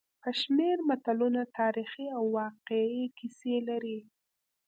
[0.25, 3.99] یو شمېر متلونه تاریخي او واقعي کیسې لري